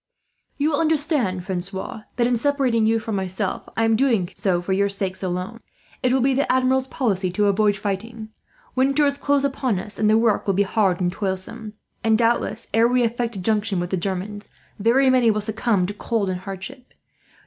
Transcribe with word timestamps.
"You 0.57 0.71
will 0.71 0.79
understand, 0.81 1.45
Francois, 1.45 2.01
that 2.15 2.25
in 2.25 2.35
separating 2.35 2.87
you 2.87 2.97
from 2.97 3.15
myself 3.15 3.69
I 3.77 3.83
am 3.85 3.95
doing 3.95 4.31
so 4.35 4.59
for 4.59 4.73
your 4.73 4.89
sakes, 4.89 5.21
alone. 5.21 5.59
It 6.01 6.11
will 6.11 6.21
be 6.21 6.33
the 6.33 6.51
Admiral's 6.51 6.87
policy 6.87 7.29
to 7.33 7.45
avoid 7.45 7.75
fighting. 7.77 8.29
Winter 8.73 9.05
is 9.05 9.15
close 9.15 9.43
upon 9.43 9.77
us, 9.77 9.99
and 9.99 10.09
the 10.09 10.17
work 10.17 10.47
will 10.47 10.55
be 10.55 10.63
hard 10.63 11.01
and 11.01 11.11
toilsome; 11.11 11.73
and 12.03 12.17
doubtless, 12.17 12.67
ere 12.73 12.87
we 12.87 13.03
effect 13.03 13.35
a 13.35 13.39
junction 13.39 13.79
with 13.79 13.91
the 13.91 13.95
Germans, 13.95 14.47
very 14.79 15.07
many 15.11 15.29
will 15.29 15.39
succumb 15.39 15.85
to 15.85 15.93
cold 15.93 16.31
and 16.31 16.39
hardship. 16.39 16.95